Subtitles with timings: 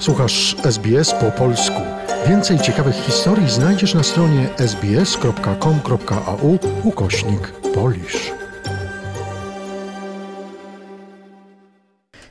[0.00, 1.80] Słuchasz SBS po polsku.
[2.28, 8.32] Więcej ciekawych historii znajdziesz na stronie sbs.com.au ukośnik polisz.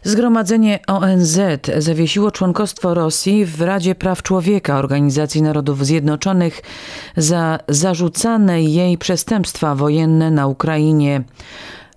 [0.03, 1.39] Zgromadzenie ONZ
[1.77, 6.61] zawiesiło członkostwo Rosji w Radzie Praw Człowieka Organizacji Narodów Zjednoczonych
[7.17, 11.23] za zarzucane jej przestępstwa wojenne na Ukrainie.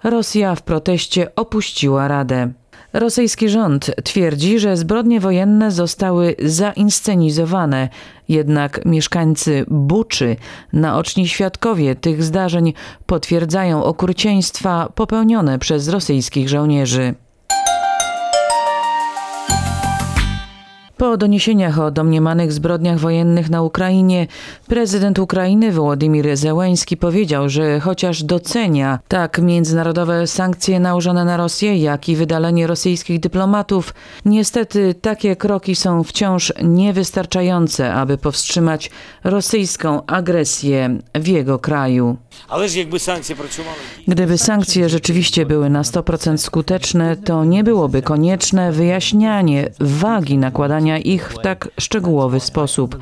[0.05, 2.62] Rosja w proteście opuściła Radę.
[2.93, 7.89] Rosyjski rząd twierdzi, że zbrodnie wojenne zostały zainscenizowane,
[8.29, 10.37] jednak mieszkańcy Buczy,
[10.73, 12.73] naoczni świadkowie tych zdarzeń,
[13.07, 17.15] potwierdzają okrucieństwa popełnione przez rosyjskich żołnierzy.
[21.03, 24.27] Po doniesieniach o domniemanych zbrodniach wojennych na Ukrainie,
[24.67, 32.09] prezydent Ukrainy Wołodymir Zełęński powiedział, że chociaż docenia tak międzynarodowe sankcje nałożone na Rosję, jak
[32.09, 38.91] i wydalenie rosyjskich dyplomatów, niestety takie kroki są wciąż niewystarczające, aby powstrzymać
[39.25, 42.17] rosyjską agresję w jego kraju.
[44.09, 51.33] Gdyby sankcje rzeczywiście były na 100% skuteczne, to nie byłoby konieczne wyjaśnianie wagi nakładania ich
[51.33, 52.99] w tak szczegółowy sposób.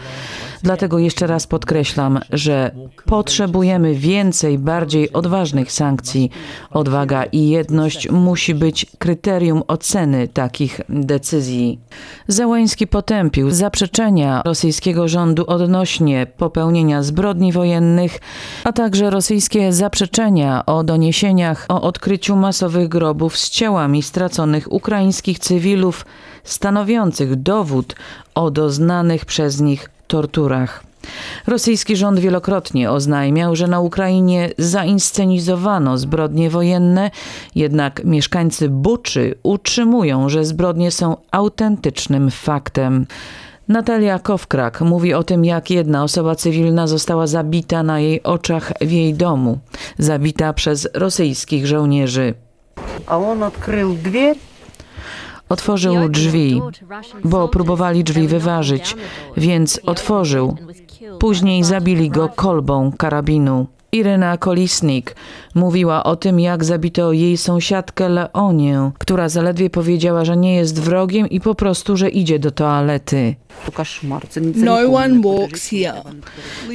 [0.63, 2.71] Dlatego jeszcze raz podkreślam, że
[3.05, 6.31] potrzebujemy więcej, bardziej odważnych sankcji.
[6.71, 11.81] Odwaga i jedność musi być kryterium oceny takich decyzji.
[12.29, 18.19] Zełański potępił zaprzeczenia rosyjskiego rządu odnośnie popełnienia zbrodni wojennych,
[18.65, 26.07] a także rosyjskie zaprzeczenia o doniesieniach o odkryciu masowych grobów z ciałami straconych ukraińskich cywilów,
[26.45, 27.95] stanowiących dowód
[28.35, 30.83] o doznanych przez nich torturach.
[31.47, 37.11] Rosyjski rząd wielokrotnie oznajmiał, że na Ukrainie zainscenizowano zbrodnie wojenne,
[37.55, 43.07] jednak mieszkańcy Buczy utrzymują, że zbrodnie są autentycznym faktem.
[43.69, 48.91] Natalia Kowkrak mówi o tym, jak jedna osoba cywilna została zabita na jej oczach w
[48.91, 49.59] jej domu,
[49.99, 52.35] zabita przez rosyjskich żołnierzy.
[53.07, 54.50] A on odkrył drzwi
[55.51, 56.63] Otworzył drzwi,
[57.25, 58.97] bo próbowali drzwi wyważyć,
[59.37, 60.57] więc otworzył.
[61.19, 63.67] Później zabili go kolbą karabinu.
[63.93, 65.17] Iryna Kolisnik
[65.55, 71.29] mówiła o tym, jak zabito jej sąsiadkę Leonię, która zaledwie powiedziała, że nie jest wrogiem
[71.31, 73.35] i po prostu, że idzie do toalety.
[74.55, 76.03] No one walks here.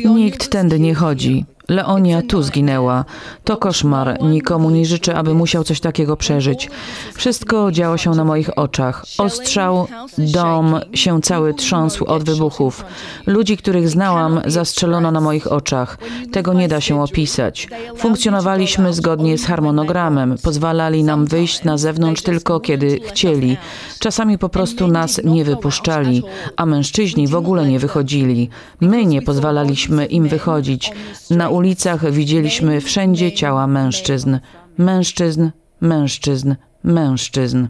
[0.06, 1.46] Nikt tędy nie chodzi.
[1.70, 3.06] Leonia tu zginęła.
[3.44, 4.18] To koszmar.
[4.22, 6.70] Nikomu nie życzę, aby musiał coś takiego przeżyć.
[7.14, 9.06] Wszystko działo się na moich oczach.
[9.18, 9.88] Ostrzał,
[10.18, 12.86] dom się cały trząsł od wybuchów.
[13.28, 15.98] Ludzi, których znałam, zastrzelono na moich oczach.
[16.32, 17.68] Tego nie da się opisać.
[17.98, 20.36] Funkcjonowaliśmy zgodnie z harmonogramem.
[20.44, 23.58] Pozwalali nam wyjść na zewnątrz tylko kiedy chcieli.
[24.00, 26.24] Czasami po prostu nas nie wypuszczali,
[26.56, 28.50] a mężczyźni w ogóle nie wychodzili.
[28.82, 30.92] My nie pozwalaliśmy im wychodzić.
[31.30, 34.38] Na ulicach widzieliśmy wszędzie ciała mężczyzn.
[34.78, 35.50] Mężczyzn,
[35.82, 37.68] mężczyzn, mężczyzn.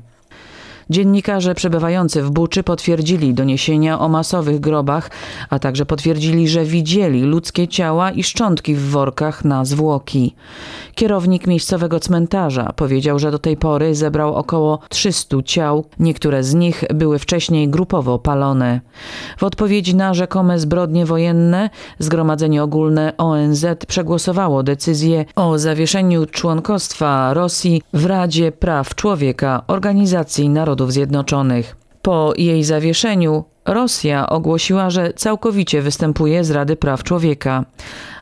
[0.89, 5.11] Dziennikarze przebywający w Buczy potwierdzili doniesienia o masowych grobach,
[5.49, 10.35] a także potwierdzili, że widzieli ludzkie ciała i szczątki w workach na zwłoki.
[10.95, 16.83] Kierownik miejscowego cmentarza powiedział, że do tej pory zebrał około 300 ciał, niektóre z nich
[16.93, 18.81] były wcześniej grupowo palone.
[19.37, 21.69] W odpowiedzi na rzekome zbrodnie wojenne
[21.99, 30.93] Zgromadzenie Ogólne ONZ przegłosowało decyzję o zawieszeniu członkostwa Rosji w Radzie Praw Człowieka Organizacji Narodów
[30.93, 31.75] Zjednoczonych.
[32.01, 37.65] Po jej zawieszeniu Rosja ogłosiła, że całkowicie występuje z Rady Praw Człowieka.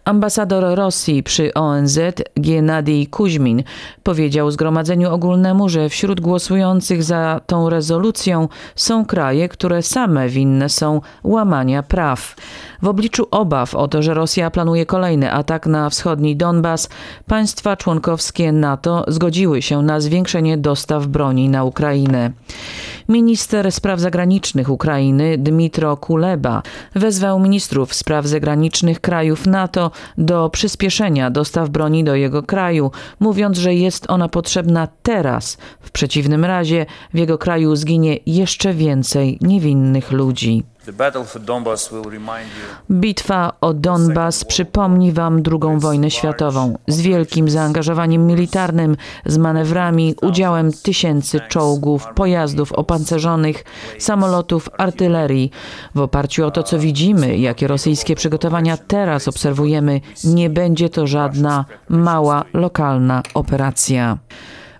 [0.06, 2.00] Ambasador Rosji przy ONZ
[2.36, 3.64] Gennady Kuźmin
[4.04, 11.02] powiedział Zgromadzeniu Ogólnemu, że wśród głosujących za tą rezolucją są kraje, które same winne są
[11.24, 12.36] łamania praw.
[12.82, 16.90] W obliczu obaw o to, że Rosja planuje kolejny atak na wschodni Donbas,
[17.28, 22.32] państwa członkowskie NATO zgodziły się na zwiększenie dostaw broni na Ukrainę.
[23.10, 26.62] Minister spraw zagranicznych Ukrainy Dmitro Kuleba
[26.96, 33.76] wezwał ministrów spraw zagranicznych krajów NATO do przyspieszenia dostaw broni do jego kraju, mówiąc, że
[33.76, 35.58] jest ona potrzebna teraz.
[35.82, 40.64] W przeciwnym razie w jego kraju zginie jeszcze więcej niewinnych ludzi.
[42.92, 46.78] Bitwa o Donbas przypomni Wam II wojnę światową.
[46.88, 53.64] z wielkim zaangażowaniem militarnym, z manewrami, udziałem tysięcy czołgów, pojazdów opancerzonych,
[54.00, 55.52] samolotów, artylerii.
[55.96, 61.66] W oparciu o to, co widzimy, jakie rosyjskie przygotowania teraz obserwujemy, nie będzie to żadna
[61.90, 64.18] mała, lokalna operacja.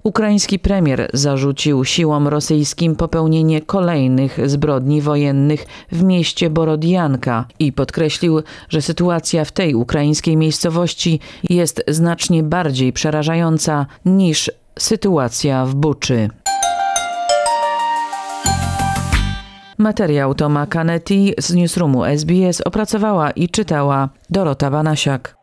[0.04, 8.82] Ukraiński premier zarzucił siłom rosyjskim popełnienie kolejnych zbrodni wojennych w mieście Borodianka i podkreślił, że
[8.82, 11.20] sytuacja w tej ukraińskiej miejscowości
[11.50, 16.30] jest znacznie bardziej przerażająca niż sytuacja w Buczy.
[19.78, 25.43] Materiał Toma Canetti z newsroomu SBS opracowała i czytała Dorota Banasiak.